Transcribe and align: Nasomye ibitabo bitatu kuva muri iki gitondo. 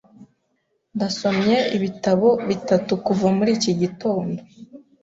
Nasomye 0.97 1.55
ibitabo 1.77 2.29
bitatu 2.47 2.91
kuva 3.05 3.27
muri 3.37 3.49
iki 3.57 3.71
gitondo. 3.81 4.39